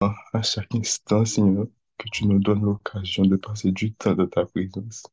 [0.00, 4.44] à chaque instant, Seigneur, que tu nous donnes l'occasion de passer du temps dans ta
[4.44, 5.04] présence.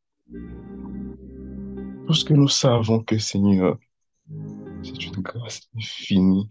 [2.06, 3.77] Parce que nous savons que, Seigneur,
[4.83, 6.50] c'est une grâce infinie.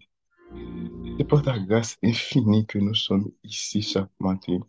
[1.17, 4.59] C'est par ta grâce infinie que nous sommes ici chaque matin,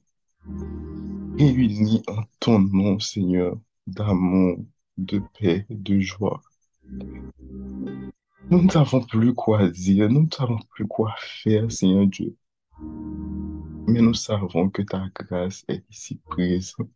[1.38, 4.58] réunis en ton nom, Seigneur, d'amour,
[4.98, 6.42] de paix, de joie.
[8.50, 12.36] Nous ne savons plus quoi dire, nous ne savons plus quoi faire, Seigneur Dieu.
[13.86, 16.90] Mais nous savons que ta grâce est ici présente,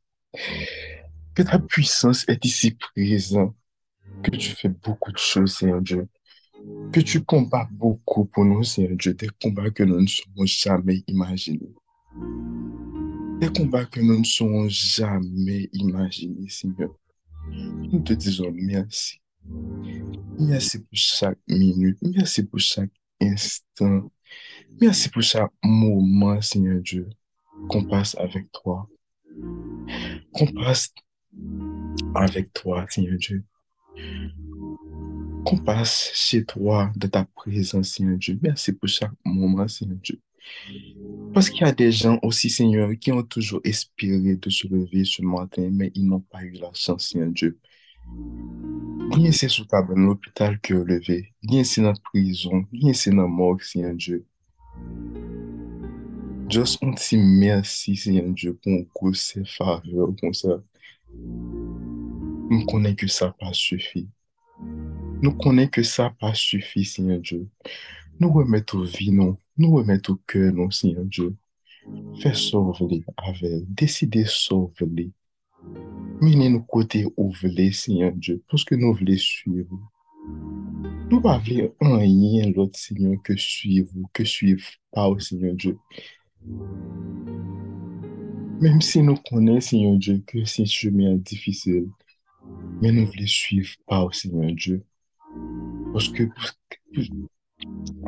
[1.34, 3.54] que ta puissance est ici présente,
[4.22, 6.08] que tu fais beaucoup de choses, Seigneur Dieu,
[6.92, 11.02] que tu combats beaucoup pour nous, Seigneur Dieu, des combats que nous ne saurons jamais
[11.06, 11.72] imaginer.
[13.40, 16.90] Des combats que nous ne saurons jamais imaginer, Seigneur.
[17.50, 19.20] Nous te disons merci.
[20.38, 21.98] Merci pour chaque minute.
[22.02, 24.10] Merci pour chaque instant.
[24.80, 27.08] Merci pour chaque moment, Seigneur Dieu,
[27.68, 28.88] qu'on passe avec toi.
[30.32, 30.94] Qu'on passe
[32.14, 33.44] avec toi, Seigneur Dieu.
[35.44, 38.38] Qu'on passe chez toi de ta présence, Seigneur Dieu.
[38.42, 40.20] Merci pour chaque moment, Seigneur Dieu.
[41.34, 45.04] Parce qu'il y a des gens aussi, Seigneur, qui ont toujours espéré de se lever
[45.04, 47.58] ce matin, mais ils n'ont pas eu la chance, Seigneur Dieu.
[49.16, 51.34] Bien c'est sous ta bonne l'hôpital que levé.
[51.42, 52.64] Bien c'est dans la prison.
[52.70, 54.26] Bien c'est dans la mort, Seigneur Dieu.
[56.48, 60.54] Just un ti mersi se yon Dje pou an kou se fave ou kon sa.
[62.48, 64.06] Nou konen ke sa pa sufi.
[65.20, 67.42] Nou konen ke sa pa sufi se yon Dje.
[68.16, 71.28] Nou remet ou vi nou, nou remet ou kè nou se yon Dje.
[72.22, 75.10] Fè sov li avè, deside sov li.
[76.24, 79.82] Mene nou kote ou vle se yon Dje, pwoske nou vle suivi.
[81.08, 85.54] Nou pa vle an yin lot sinyon ke suiv ou ke suiv pa ou sinyon
[85.56, 85.72] Diyo.
[88.60, 91.86] Mem si nou konen sinyon Diyo ke se cheme an difisil,
[92.82, 94.82] men nou vle suiv pa ou sinyon Diyo.
[95.94, 96.28] Poske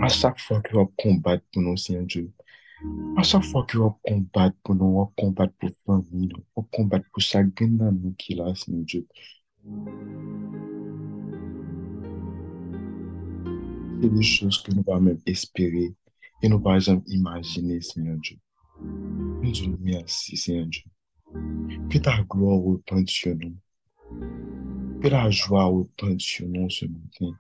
[0.05, 2.28] a chak fwa ki wap kombat pou nou sinyon Diyo,
[3.16, 7.09] a chak fwa ki wap kombat pou nou, wap kombat pou fwa mi, wap kombat
[7.09, 9.06] pou chak gen nan nou ki la sinyon Diyo.
[14.00, 15.94] Des choses que nous pas même espérer
[16.43, 18.38] et nous pas jamais imaginer, Seigneur Dieu.
[18.83, 20.83] Nous disons merci, Seigneur Dieu.
[21.91, 23.56] Que ta gloire repente sur nous.
[25.00, 27.37] Que la joie repente sur nous ce matin.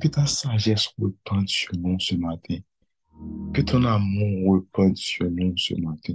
[0.00, 2.58] Que ta sagesse repente sur nous ce matin.
[3.52, 6.14] Que ton amour repente sur nous ce matin.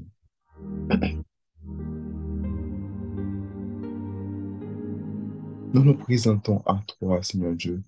[5.74, 7.84] Nous nous présentons à toi, Seigneur Dieu,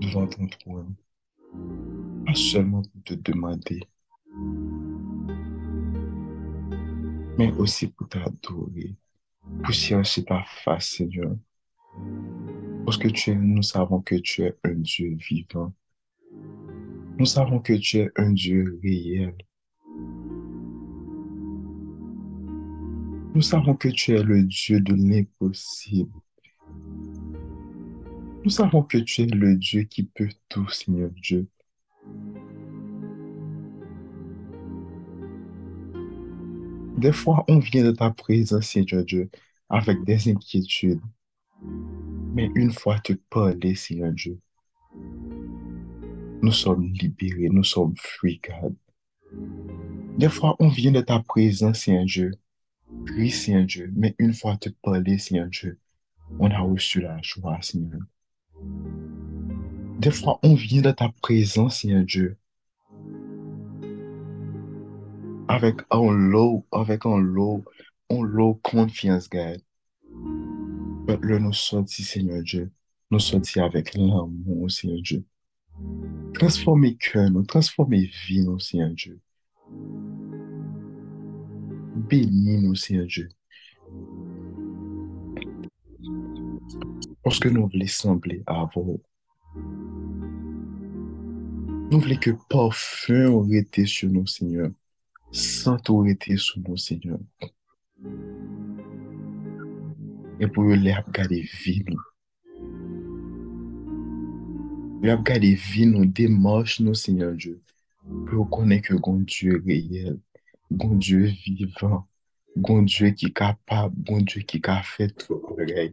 [0.00, 0.94] devant ton trône,
[2.26, 3.80] pas seulement pour te demander,
[7.38, 8.94] mais aussi pour t'adorer,
[9.62, 11.36] pour chercher ta face, Seigneur.
[12.84, 15.72] Parce que tu es, nous savons que tu es un Dieu vivant.
[17.18, 19.34] Nous savons que tu es un Dieu réel.
[23.34, 26.12] Nous savons que tu es le Dieu de l'impossible.
[28.46, 31.48] Nous savons que tu es le Dieu qui peut tout, Seigneur Dieu.
[36.96, 39.30] Des fois, on vient de ta présence, Seigneur Dieu,
[39.68, 41.00] avec des inquiétudes.
[42.34, 44.38] Mais une fois te parler, Seigneur Dieu,
[46.40, 48.40] nous sommes libérés, nous sommes free.
[50.18, 52.30] Des fois, on vient de ta présence, Seigneur Dieu.
[53.16, 55.80] Oui, Seigneur Dieu, mais une fois te parler, Seigneur Dieu,
[56.38, 57.98] on a reçu la joie, Seigneur.
[59.98, 62.36] Des fois, on vient de ta présence, Seigneur Dieu,
[65.48, 67.64] avec un low, avec un low,
[68.10, 69.62] un low confiance, God.
[71.08, 72.70] Là, nous sortis, Seigneur Dieu,
[73.10, 75.24] nous sortis avec l'amour, Seigneur Dieu.
[76.34, 79.20] Transformer cœur, nous, transformer vie, Seigneur Dieu.
[82.08, 83.28] Bénis-nous, Seigneur Dieu.
[87.26, 88.70] Parce que nous voulons sembler à.
[91.90, 94.70] Nous voulons que parfum aurait été sur nous, Seigneur.
[95.32, 97.18] Saint aurait été sur nous, Seigneur.
[100.38, 101.98] Et pour les regarder vie, nous.
[105.02, 107.60] Les regarder vie, nous, démarche nous, Seigneur Dieu.
[108.28, 110.20] Pour connaître que bon Dieu réel,
[110.70, 112.06] bon Dieu vivant,
[112.54, 115.92] bon Dieu qui est capable, bon Dieu qui a fait tout pareil.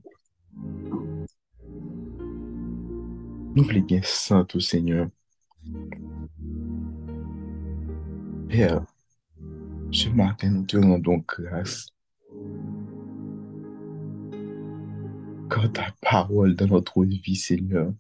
[3.56, 5.08] Nous bien saint au Seigneur.
[8.50, 8.84] Père,
[9.92, 11.88] ce matin, nous te rendons grâce
[15.54, 17.94] car ta parole dans notre vie, Seigneur,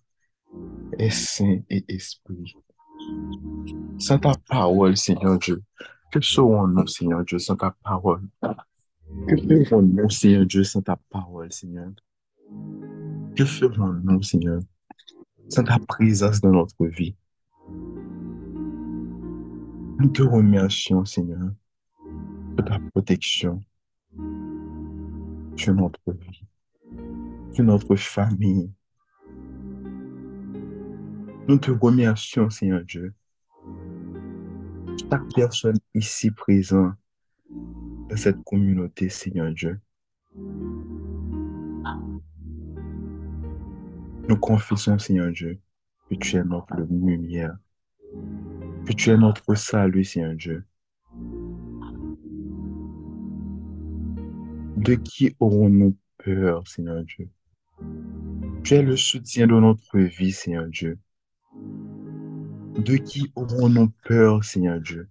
[0.98, 2.56] est saint et esprit.
[4.00, 5.62] Sans ta parole, Seigneur Dieu,
[6.12, 8.24] que serons-nous, Seigneur Dieu, sans ta parole?
[9.28, 9.36] Que
[9.66, 11.92] ferons-nous, Seigneur Dieu, sans ta parole, Seigneur?
[13.36, 14.60] Que ferons-nous, Seigneur,
[15.50, 17.16] sans ta présence dans notre vie?
[20.00, 21.52] Nous te remercions, Seigneur,
[22.56, 23.62] de ta protection
[25.56, 26.44] sur notre vie,
[27.54, 28.72] sur notre famille.
[31.48, 33.14] Nous te remercions, Seigneur Dieu,
[35.10, 36.96] chaque personne ici présente
[37.50, 39.80] dans cette communauté, Seigneur Dieu.
[44.28, 45.60] Nous confessons, Seigneur Dieu,
[46.10, 47.58] que tu es notre lumière,
[48.86, 50.64] que tu es notre salut, Seigneur Dieu.
[54.78, 57.30] De qui aurons-nous peur, Seigneur Dieu?
[58.64, 60.98] Tu es le soutien de notre vie, Seigneur Dieu.
[61.54, 65.10] De qui aurons-nous peur, Seigneur Dieu?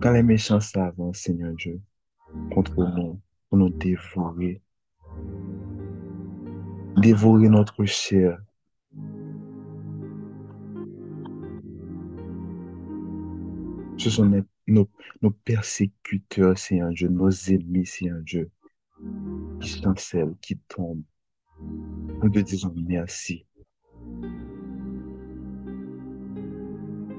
[0.00, 1.80] Quand les méchants s'avancent, Seigneur Dieu,
[2.52, 3.20] contre nous,
[3.52, 4.62] pour nous dévorer,
[6.96, 8.42] dévorer notre chair.
[13.98, 14.88] Ce sont nos, nos,
[15.20, 18.50] nos persécuteurs, Seigneur Dieu, nos ennemis, Seigneur Dieu,
[19.60, 21.04] qui chancellent, qui tombent.
[22.22, 23.44] Nous te disons merci.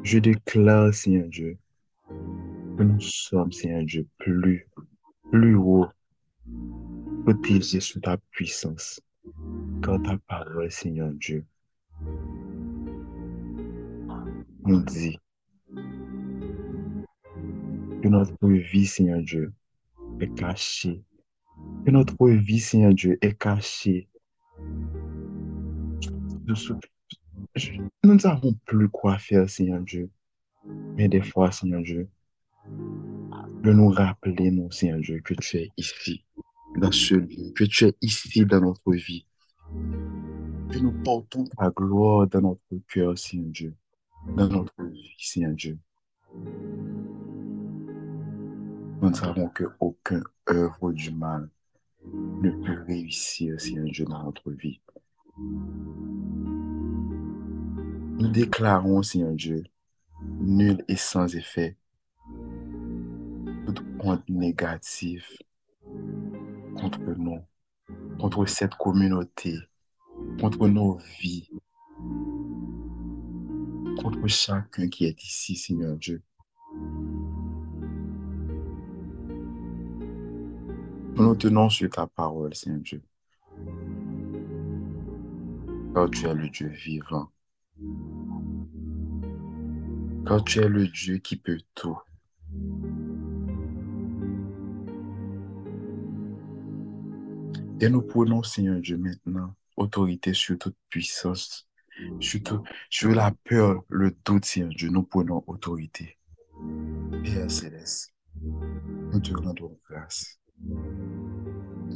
[0.02, 1.60] Je déclare, Seigneur Dieu,
[2.76, 4.68] que nous sommes, Seigneur Dieu, plus,
[5.30, 5.86] plus haut,
[7.24, 9.00] protégés sous ta puissance,
[9.82, 11.46] car ta parole, Seigneur Dieu,
[14.66, 15.18] nous dit
[18.02, 19.54] que notre vie, Seigneur Dieu,
[20.20, 21.02] est cachée,
[21.86, 24.10] que notre vie, Seigneur Dieu, est cachée.
[28.04, 30.10] Nous ne savons plus quoi faire, Seigneur Dieu.
[30.96, 32.10] Mais des fois, Seigneur Dieu,
[33.64, 36.26] de nous rappeler, non, Seigneur Dieu, que tu es ici,
[36.76, 39.26] dans ce lieu, que tu es ici dans notre vie,
[40.70, 43.76] que nous portons ta gloire dans notre cœur, Seigneur Dieu,
[44.36, 45.80] dans notre vie, Seigneur Dieu.
[49.02, 51.50] Nous savons que aucun œuvre du mal
[52.06, 54.82] ne peut réussir, Seigneur Dieu, dans notre vie.
[58.18, 59.64] Nous déclarons, Seigneur Dieu,
[60.22, 61.78] nul et sans effet,
[64.04, 65.26] toute honte négative
[66.76, 67.42] contre nous,
[68.20, 69.58] contre cette communauté,
[70.40, 71.50] contre nos vies,
[74.02, 76.22] contre chacun qui est ici, Seigneur Dieu.
[81.16, 83.02] Nous nous tenons sur ta parole, Seigneur Dieu.
[85.94, 87.30] Car tu es le Dieu vivant.
[90.26, 92.00] Car tu es le Dieu qui peut tout.
[97.84, 101.68] Et nous prenons, Seigneur Dieu, maintenant autorité sur toute puissance,
[102.22, 104.88] sur, tout- sur la peur, le doute, Seigneur Dieu.
[104.90, 106.18] Nous prenons autorité.
[107.26, 108.14] Père céleste,
[109.12, 110.40] nous te rendons grâce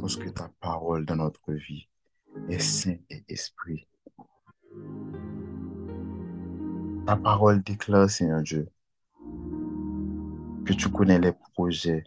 [0.01, 1.88] parce que ta parole dans notre vie
[2.50, 3.88] est saint et esprit.
[7.06, 8.67] Ta parole déclare, Seigneur Dieu,
[10.65, 12.03] que tu connais les projets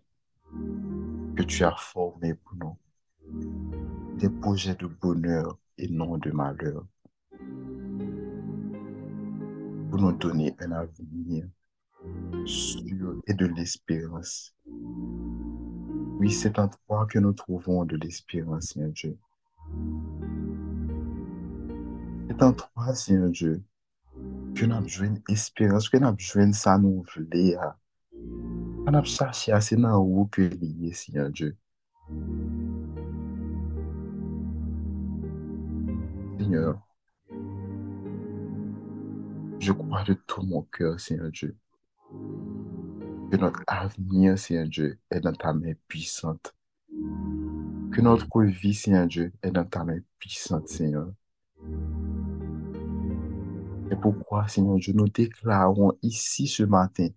[1.34, 2.69] que tu as formés pour nous.
[4.20, 6.84] Des projets de bonheur et non de malheur.
[9.88, 11.46] Pour nous donner un avenir
[12.44, 14.54] sûr et de l'espérance.
[16.18, 19.16] Oui, c'est en toi que nous trouvons de l'espérance, Seigneur Dieu.
[22.28, 23.62] C'est en toi, Seigneur Dieu,
[24.54, 27.56] que nous avons espérance, que nous avons ça nous voulait.
[28.86, 31.56] On a cherché dans où que lié, Seigneur Dieu.
[36.40, 36.80] Seigneur,
[39.59, 41.54] je crois de tout mon cœur, Seigneur Dieu,
[42.11, 46.54] que notre avenir, Seigneur Dieu, est dans ta main puissante.
[46.88, 51.12] Que notre vie, Seigneur Dieu, est dans ta main puissante, Seigneur.
[53.90, 57.09] Et pourquoi, Seigneur Dieu, nous déclarons ici ce matin,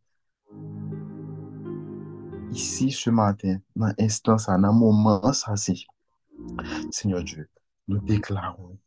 [2.52, 7.50] ici ce matin, dans l'instant, dans le moment, ça, Seigneur Dieu,
[7.88, 8.78] nous déclarons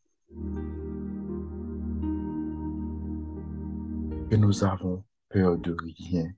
[4.30, 6.33] que nous avons peur de rien,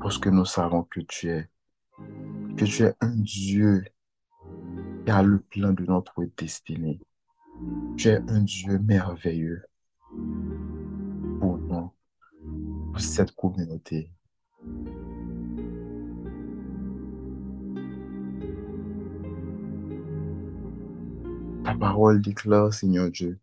[0.00, 1.48] parce que nous savons que tu es,
[2.56, 3.84] que tu es un Dieu
[5.04, 7.00] qui a le plan de notre destinée.
[7.96, 9.62] Tu es un Dieu merveilleux
[11.40, 11.92] pour nous,
[12.92, 14.10] pour cette communauté.
[21.74, 23.40] Ta parole déclare, Seigneur Dieu,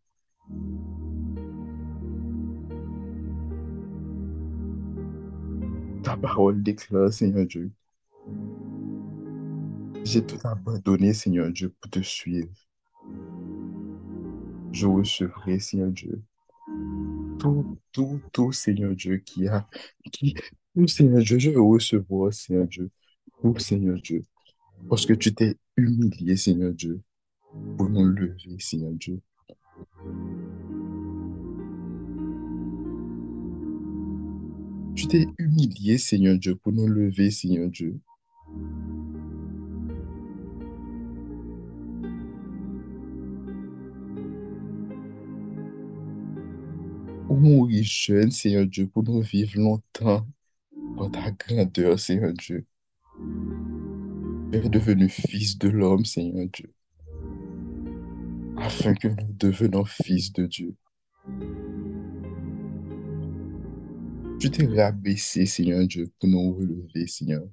[6.02, 7.72] ta parole déclare, Seigneur Dieu,
[10.06, 12.48] j'ai tout abandonné, Seigneur Dieu, pour te suivre.
[14.72, 16.24] Je recevrai, Seigneur Dieu,
[17.38, 19.68] tout, tout, tout, Seigneur Dieu, qui a,
[20.10, 20.36] qui,
[20.88, 22.90] Seigneur Dieu, je veux recevoir, Seigneur Dieu,
[23.42, 24.24] tout, Seigneur Dieu,
[24.88, 27.02] parce que tu t'es humilié, Seigneur Dieu,
[27.77, 29.20] pour nous lever, Seigneur Dieu.
[34.96, 38.00] Tu t'es humilié, Seigneur Dieu, pour nous lever, Seigneur Dieu.
[47.25, 50.27] Pour mourir jeune, Seigneur Dieu, pour nous vivre longtemps
[50.98, 52.65] dans ta grandeur, Seigneur Dieu.
[54.51, 56.72] Tu es devenu fils de l'homme, Seigneur Dieu,
[58.62, 60.75] afin que nous devenions fils de Dieu.
[64.39, 67.44] Tu t'es rabaissé, Seigneur Dieu, pour nous relever, Seigneur.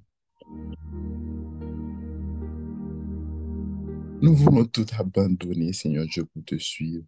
[4.21, 7.05] Nous voulons tout abandonner, Seigneur Dieu, pour te suivre.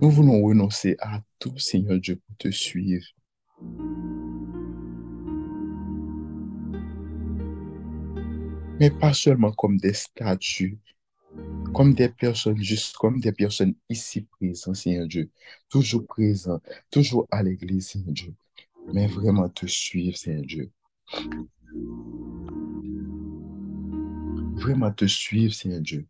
[0.00, 3.06] Nous voulons renoncer à tout, Seigneur Dieu, pour te suivre.
[8.80, 10.78] Mais pas seulement comme des statues,
[11.78, 15.30] comme des personnes, juste comme des personnes ici présentes, Seigneur Dieu,
[15.68, 18.34] toujours présents, toujours à l'église, Seigneur Dieu,
[18.92, 20.72] mais vraiment te suivre, Seigneur Dieu.
[24.56, 26.08] Vraiment te suivre, Seigneur Dieu.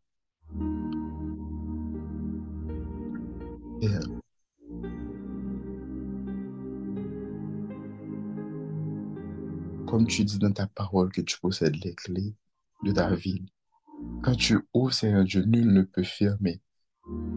[9.86, 12.34] Comme tu dis dans ta parole que tu possèdes les clés
[12.84, 13.44] de ta vie,
[14.22, 16.60] quand tu ouvres, Seigneur Dieu, nul ne peut fermer.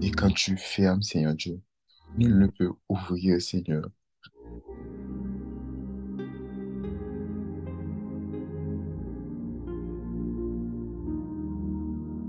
[0.01, 1.61] Et quand tu fermes, Seigneur Dieu,
[2.17, 3.89] nul ne peut ouvrir, Seigneur.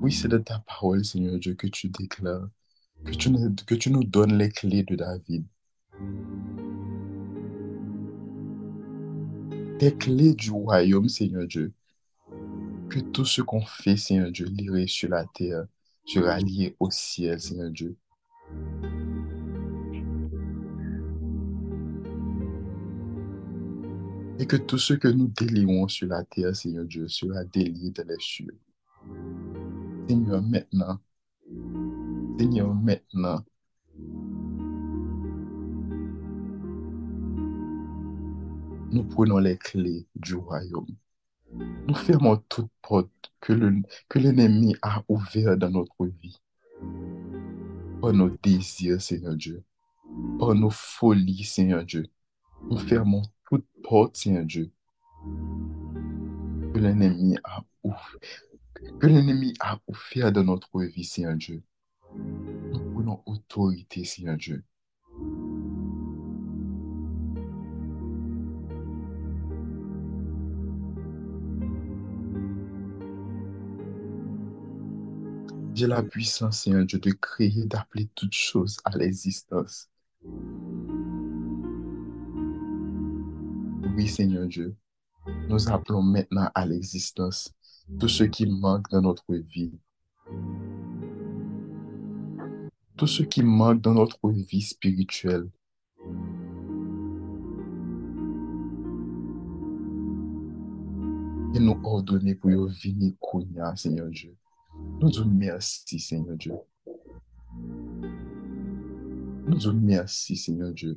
[0.00, 2.48] Oui, c'est de ta parole, Seigneur Dieu, que tu déclares,
[3.04, 5.46] que tu, nous, que tu nous donnes les clés de David.
[9.78, 11.72] Tes clés du royaume, Seigneur Dieu.
[12.92, 15.64] Que tout ce qu'on fait, Seigneur Dieu, lié sur la terre,
[16.04, 17.96] sera lié au ciel, Seigneur Dieu.
[24.38, 28.06] Et que tout ce que nous délierons sur la terre, Seigneur Dieu, sera délié dans
[28.06, 28.60] les cieux.
[30.06, 30.98] Seigneur, maintenant,
[32.38, 33.42] Seigneur, maintenant,
[38.90, 40.94] nous prenons les clés du royaume.
[41.54, 43.52] Nous fermons toute porte que
[44.18, 46.40] l'ennemi le, a ouverte dans notre vie.
[48.00, 49.62] Par nos désirs, Seigneur Dieu.
[50.38, 52.06] Par nos folies, Seigneur Dieu.
[52.70, 54.70] Nous fermons toute porte, Seigneur Dieu.
[56.72, 58.18] Que l'ennemi a ouvert.
[58.98, 61.62] Que l'ennemi a ouvert dans notre vie, Seigneur Dieu.
[62.16, 64.64] Nous prenons autorité, Seigneur Dieu.
[75.88, 79.90] La puissance, Seigneur Dieu, de créer, d'appeler toutes choses à l'existence.
[83.96, 84.76] Oui, Seigneur Dieu,
[85.48, 87.52] nous appelons maintenant à l'existence
[87.98, 89.72] tout ce qui manque dans notre vie.
[92.96, 95.50] Tout ce qui manque dans notre vie spirituelle.
[101.54, 103.14] Et nous ordonner pour venir,
[103.76, 104.36] Seigneur Dieu.
[105.02, 106.54] Nous disons merci, Seigneur Dieu.
[109.48, 110.96] Nous disons merci, Seigneur Dieu.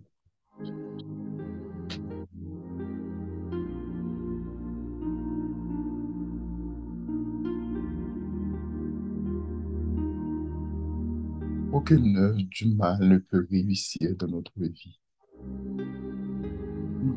[11.74, 15.00] Aucune œuvre du mal ne peut réussir dans notre vie.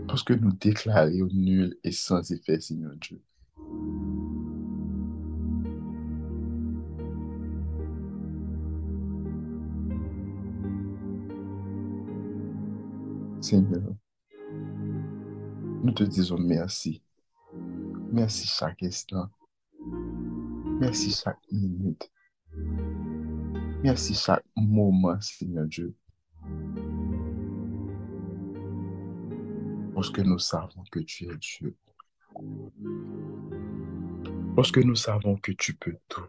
[0.06, 3.20] Parce que nous déclarons nul et sans effet, Seigneur Dieu.
[13.48, 13.94] Seigneur,
[15.82, 17.02] nous te disons merci.
[18.12, 19.30] Merci chaque instant.
[20.78, 22.12] Merci chaque minute.
[23.82, 25.96] Merci chaque moment, Seigneur Dieu.
[29.94, 31.74] Parce que nous savons que tu es Dieu.
[34.56, 36.28] Parce que nous savons que tu peux tout.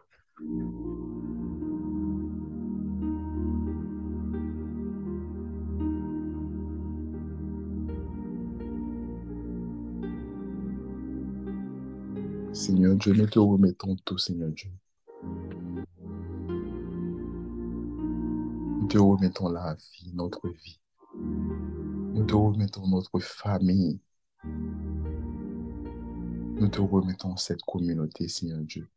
[12.69, 14.69] Seigneur Dieu, nous te remettons tout, Seigneur Dieu.
[18.79, 20.79] Nous te remettons la vie, notre vie.
[21.15, 23.99] Nous te remettons notre famille.
[26.59, 28.87] Nous te remettons cette communauté, Seigneur Dieu.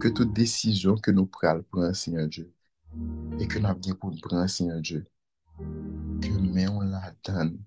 [0.00, 2.50] Que toute décision que nous prenons, Seigneur Dieu,
[3.38, 5.06] et que nous avons pour prendre, Seigneur Dieu,
[5.58, 7.58] que nous la donne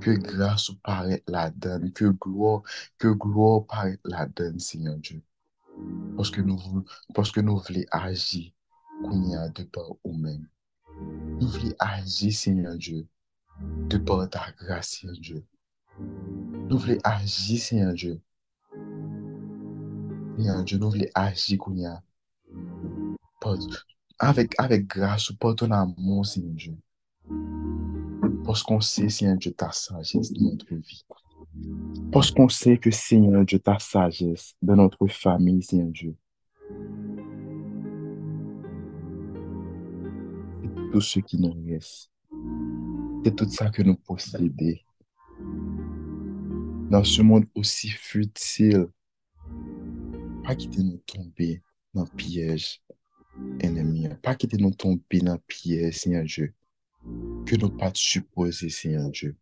[0.00, 2.62] que grâce paraît la donne, que gloire,
[2.98, 5.22] que gloire paraît la donne, Seigneur Dieu.
[6.16, 6.58] Parce que nous,
[7.14, 8.52] parce que nous voulons agir
[9.02, 10.48] qu'on y a de par nous-mêmes.
[11.40, 13.06] Nous voulons agir, Seigneur Dieu,
[13.88, 15.44] de par ta grâce, Seigneur Dieu.
[15.98, 18.20] Nous voulons agir, Seigneur Dieu.
[20.36, 22.02] Seigneur Dieu, nous voulons agir qu'on y a
[24.18, 26.76] avec, avec grâce, par ton amour, Seigneur Dieu.
[28.44, 31.04] Parce qu'on sait, Seigneur Dieu, ta sagesse dans notre vie.
[32.12, 36.14] Parce qu'on sait que, Seigneur Dieu, ta sagesse dans notre famille, Seigneur Dieu.
[40.62, 42.10] C'est tout ce qui nous reste.
[43.24, 44.74] C'est tout ça que nous possédons.
[46.90, 48.88] Dans ce monde aussi futile,
[50.44, 51.62] pas quitter nous tomber
[51.94, 52.82] dans le piège
[53.60, 54.06] ennemi.
[54.22, 56.54] Pas quitter nous tomber dans le piège, Seigneur Dieu
[57.44, 59.36] que nous pas supposer, Seigneur Dieu.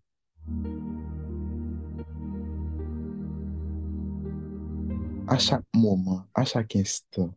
[5.29, 7.31] A chak mouman, a chak instan,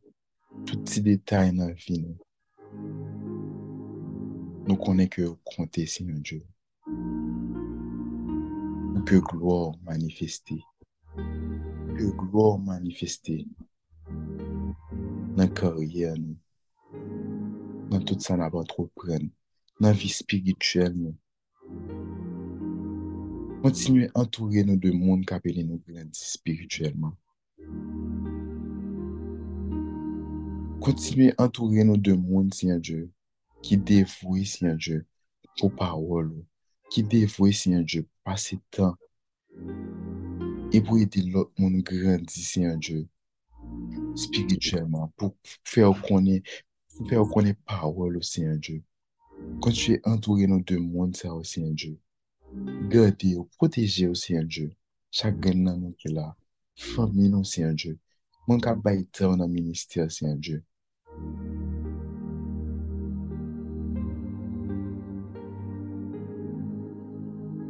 [0.66, 2.18] touti detay nan vi nou,
[4.66, 6.42] nou konen ke ou konte, Seigneur Dieu.
[8.96, 10.58] Ou ke gloor manifesti.
[11.16, 13.44] Ou ke gloor manifesti
[15.38, 16.36] nan karyer nou.
[17.94, 19.45] Nan tout sa naban tro pren nou.
[19.80, 21.16] nan vi spirituel nou.
[23.66, 27.16] Kontinue antoure nou de moun kapele nou grandi spirituelman.
[30.86, 33.10] Kontinue antoure nou de moun, Seigneur Dieu,
[33.66, 35.02] ki devoui, Seigneur Dieu,
[35.58, 36.46] pou parol ou,
[36.94, 38.94] ki devoui, Seigneur Dieu, pou pase tan,
[40.70, 43.08] e pou edi lot moun grandi, Seigneur Dieu,
[44.14, 45.34] spirituelman, pou
[45.66, 46.46] fè ou konen,
[46.94, 48.86] pou fè ou konen parol ou, Seigneur Dieu,
[49.62, 52.00] Quand tu es entouré dans deux mondes, ça aussi un Dieu.
[52.90, 54.72] Garder ou protéger aussi un Dieu.
[55.12, 56.36] Chaque gagnant nous qui est là.
[56.76, 57.98] Famille nous c'est un Dieu.
[58.48, 60.64] Mon cap dans le ministère c'est un Dieu.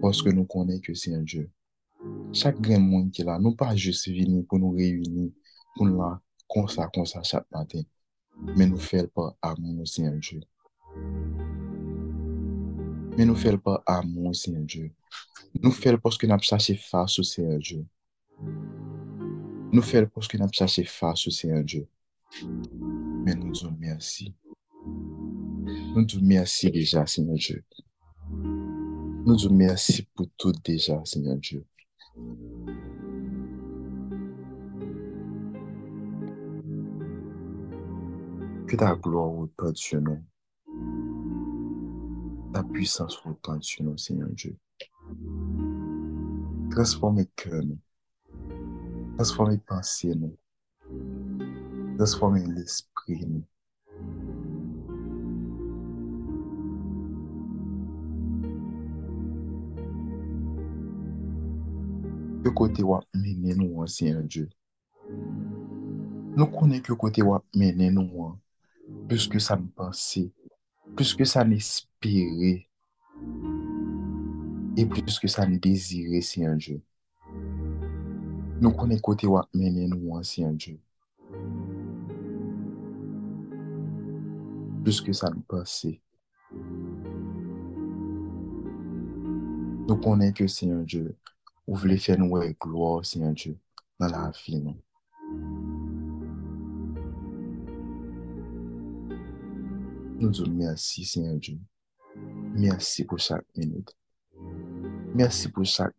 [0.05, 1.47] Paske nou konen ke se yon Diyo.
[2.37, 5.31] Chak gen moun ki la, nou pa jese vini pou nou reyuni,
[5.73, 6.11] pou nou la
[6.51, 7.87] konsa konsa chak maten,
[8.53, 10.43] men nou fel pa amon nou se yon Diyo.
[13.15, 14.89] Men nou fel pa amon, Seigneur Diyo.
[15.63, 17.85] Nou fel poske nap chache fasyo, Seigneur Diyo.
[19.71, 21.85] Nou fel poske nap chache fasyo, Seigneur Diyo.
[23.23, 24.27] Men nou djou mersi.
[25.93, 27.63] Nou djou mersi deja, Seigneur Diyo.
[29.23, 31.63] Nou djou mersi pou tout deja, Seigneur Diyo.
[38.67, 40.25] Que ta gloa ou pa Diyo men.
[42.55, 44.55] Ta puissance reprend sur nous, Seigneur Dieu.
[46.71, 47.77] Transformez cœur nous.
[49.17, 50.37] Transformez pensée nous.
[51.97, 53.43] Transformez l'esprit nous.
[62.41, 64.47] Que côté wa mener nous, Seigneur Dieu.
[66.37, 68.39] Nous connaissons que côté wa mener nous,
[69.09, 70.31] plus que ça nous pensait
[70.95, 72.65] plus ke sa n'espere,
[74.79, 76.79] e plus ke sa n'dezire si an Diyo.
[78.63, 80.79] Nou konen kote wak menen nou an si an Diyo.
[84.87, 85.97] Plus ke sa n'pase.
[89.83, 91.11] Nou konen ke si an Diyo,
[91.67, 93.59] ou vle fè nou wè gloa si an Diyo
[93.99, 94.84] nan la vi nou.
[100.17, 101.59] Nous disons merci, Seigneur Dieu.
[102.53, 103.93] Merci pour chaque minute.
[105.13, 105.95] Merci pour chaque,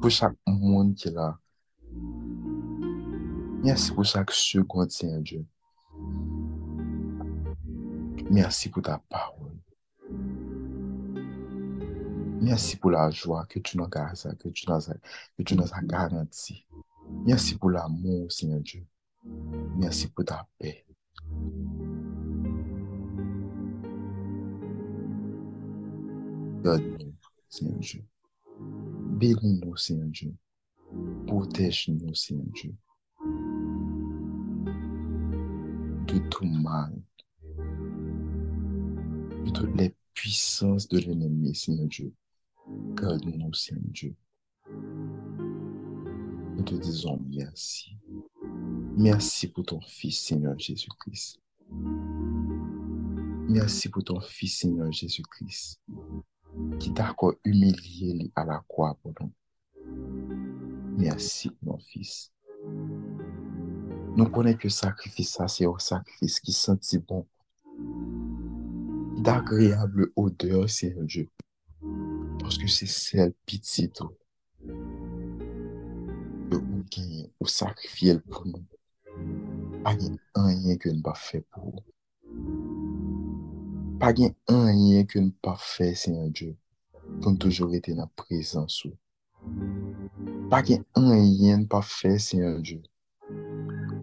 [0.00, 1.38] pour chaque monde qui est là.
[3.62, 5.46] Merci pour chaque seconde, Seigneur Dieu.
[8.30, 9.56] Merci pour ta parole.
[12.40, 16.08] Merci pour la joie que tu nous nous as, que tu nous as.
[17.24, 18.86] Merci pour l'amour, Seigneur Dieu.
[19.76, 20.87] Merci pour ta paix.
[26.68, 27.14] Garde-nous,
[27.48, 28.04] Seigneur Dieu.
[28.60, 30.34] Bénis-nous, Seigneur Dieu.
[31.26, 32.74] Protège-nous, Seigneur Dieu.
[36.06, 36.92] De tout mal.
[39.46, 42.12] De toutes les puissances de l'ennemi, Seigneur Dieu.
[42.94, 44.14] Garde-nous, Seigneur Dieu.
[46.54, 47.96] Nous te disons merci.
[48.94, 51.40] Merci pour ton Fils, Seigneur Jésus-Christ.
[53.48, 55.80] Merci pour ton Fils, Seigneur Jésus-Christ,
[56.78, 59.30] ki dako umilye li ala kwa pou nou.
[60.98, 62.30] Mersi, mon fils.
[64.18, 67.24] Nou konen ke sakrifis sa, se yo sakrifis ki senti bon.
[69.22, 71.28] D'agreable odeur, se yon dieu.
[72.42, 74.14] Paske se sel piti tou.
[76.50, 78.64] Yo ou genye, ou sakrifye l pou nou.
[79.84, 81.82] Pa gen anyen ke nou pa fe pou.
[84.02, 86.56] Pa gen anyen ke nou pa fe, se yon dieu.
[87.18, 88.94] pou nou toujou rete nan prezansou.
[90.50, 92.80] Pa gen an yen pa fe, Seigneur Diyo.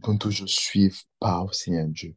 [0.04, 2.14] Pou nou toujou suiv pa ou, Seigneur Diyo.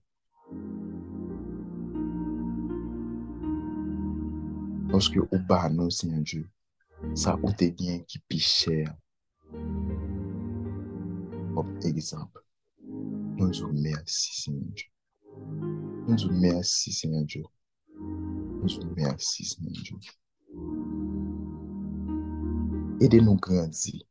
[4.92, 6.44] Lorske ou ba nou, Seigneur Diyo,
[7.14, 8.92] sa ou te gen ki pi chèr.
[11.54, 12.42] Pop egzamp,
[13.38, 14.94] nou zou mersi, Seigneur Diyo.
[16.08, 17.50] Nou zou mersi, Seigneur Diyo.
[18.58, 20.17] Nou zou mersi, Seigneur Diyo.
[23.00, 24.02] Aidez-nous grandir.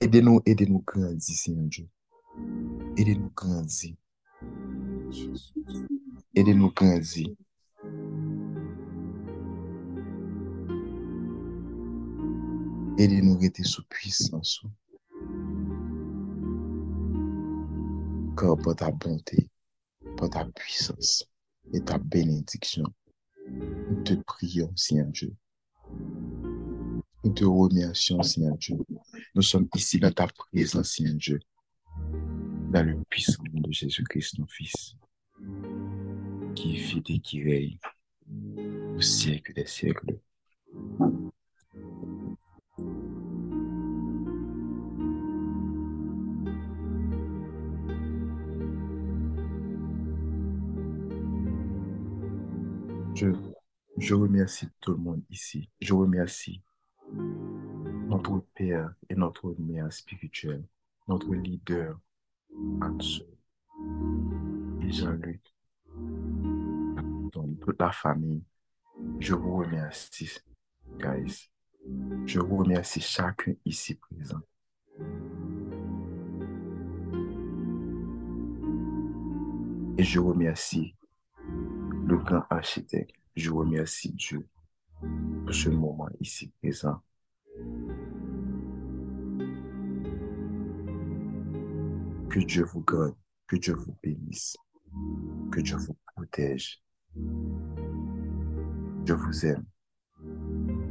[0.00, 1.88] Aidez-nous, aidez-nous grandir, Seigneur Dieu.
[2.96, 3.96] Aidez-nous grandir.
[6.34, 7.28] Aidez-nous grandir.
[12.98, 14.62] Aidez-nous rester sous puissance.
[18.36, 19.48] Car par ta bonté,
[20.18, 21.24] par ta puissance
[21.72, 22.84] et ta bénédiction,
[23.48, 25.34] nous te prions, Seigneur Dieu.
[27.24, 28.76] Nous te remercions, Seigneur Dieu.
[29.34, 31.40] Nous sommes ici dans ta présence, Seigneur Dieu.
[32.72, 34.96] Dans le puissant nom de Jésus-Christ, ton Fils,
[36.56, 37.78] qui vit et qui règne
[38.96, 40.18] au siècle des siècles.
[53.14, 53.28] Je,
[53.98, 55.68] je remercie tout le monde ici.
[55.80, 56.60] Je remercie
[58.12, 60.62] notre Père et notre Mère spirituelle,
[61.08, 61.98] notre leader,
[62.82, 63.24] Anso
[64.82, 65.40] et Jean-Luc,
[67.32, 68.44] toute la famille.
[69.18, 70.30] Je vous remercie,
[70.98, 71.48] guys.
[72.26, 74.42] Je vous remercie chacun ici présent.
[79.96, 80.94] Et je remercie
[82.06, 83.16] le grand architecte.
[83.34, 84.46] Je remercie Dieu
[85.00, 87.00] pour ce moment ici présent.
[92.32, 93.14] Que Dieu vous garde,
[93.46, 94.56] que Dieu vous bénisse,
[95.50, 96.82] que Dieu vous protège.
[99.04, 99.66] Je vous aime.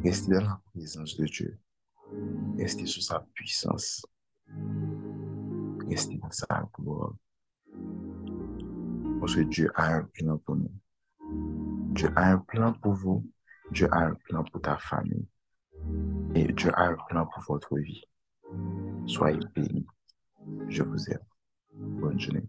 [0.03, 1.59] Restez dans la présence de Dieu.
[2.59, 4.05] Restez sous sa puissance.
[5.89, 7.15] Restez dans sa gloire.
[9.19, 10.75] Parce que Dieu a un plan pour nous.
[11.95, 13.27] Dieu a un plan pour vous.
[13.71, 15.27] Dieu a un plan pour ta famille.
[16.35, 18.03] Et Dieu a un plan pour votre vie.
[19.07, 19.87] Soyez bénis.
[20.69, 21.30] Je vous aime.
[21.81, 22.43] Bonne journée.